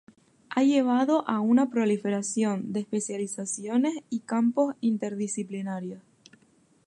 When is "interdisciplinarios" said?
4.81-6.01